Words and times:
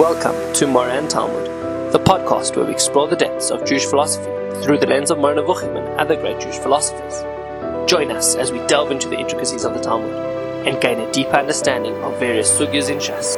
Welcome 0.00 0.54
to 0.54 0.66
Moreh 0.66 0.98
and 0.98 1.10
Talmud, 1.10 1.92
the 1.92 1.98
podcast 1.98 2.56
where 2.56 2.64
we 2.64 2.72
explore 2.72 3.06
the 3.06 3.16
depths 3.16 3.50
of 3.50 3.66
Jewish 3.66 3.84
philosophy 3.84 4.30
through 4.62 4.78
the 4.78 4.86
lens 4.86 5.10
of 5.10 5.18
Moreh 5.18 5.34
Nevuchim 5.34 5.76
and 5.76 6.00
other 6.00 6.16
great 6.16 6.40
Jewish 6.40 6.56
philosophers. 6.56 7.20
Join 7.86 8.10
us 8.10 8.34
as 8.34 8.50
we 8.50 8.66
delve 8.66 8.92
into 8.92 9.10
the 9.10 9.18
intricacies 9.18 9.62
of 9.62 9.74
the 9.74 9.80
Talmud 9.80 10.66
and 10.66 10.80
gain 10.80 11.00
a 11.00 11.12
deeper 11.12 11.36
understanding 11.36 11.94
of 12.02 12.18
various 12.18 12.50
sugyas 12.50 12.88
in 12.88 12.96
Shas. 12.96 13.36